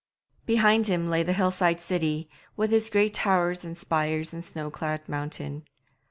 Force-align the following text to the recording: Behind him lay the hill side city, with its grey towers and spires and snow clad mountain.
Behind 0.47 0.87
him 0.87 1.07
lay 1.09 1.21
the 1.21 1.31
hill 1.33 1.51
side 1.51 1.79
city, 1.79 2.27
with 2.57 2.73
its 2.73 2.89
grey 2.89 3.07
towers 3.07 3.63
and 3.63 3.77
spires 3.77 4.33
and 4.33 4.43
snow 4.43 4.71
clad 4.71 5.07
mountain. 5.07 5.63